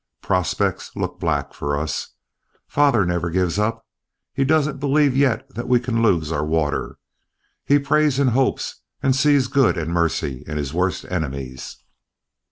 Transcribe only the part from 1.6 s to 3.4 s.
us. Father never